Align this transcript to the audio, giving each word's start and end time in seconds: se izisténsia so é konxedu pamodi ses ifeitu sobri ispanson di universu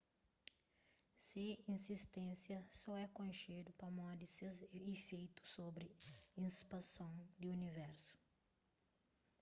se 1.25 1.43
izisténsia 1.75 2.59
so 2.81 2.91
é 3.03 3.05
konxedu 3.19 3.69
pamodi 3.81 4.25
ses 4.35 4.57
ifeitu 4.95 5.41
sobri 5.55 5.87
ispanson 6.47 7.13
di 7.41 7.47
universu 7.57 8.13